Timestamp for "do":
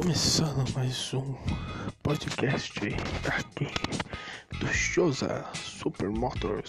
4.60-4.68